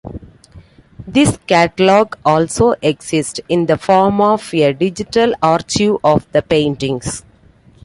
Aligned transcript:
This 1.05 1.37
catalogue 1.45 2.17
also 2.25 2.71
exist 2.81 3.39
in 3.47 3.67
the 3.67 3.77
form 3.77 4.19
of 4.19 4.51
a 4.51 4.73
digital 4.73 5.35
archive 5.43 5.97
of 6.03 6.25
the 6.31 6.41
paintings. 6.41 7.23